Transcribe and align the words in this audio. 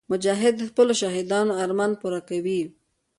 مجاهد 0.11 0.53
د 0.57 0.61
خپلو 0.69 0.93
شهیدانو 1.01 1.53
ارمان 1.63 1.91
پوره 2.01 2.21
کوي. 2.29 2.61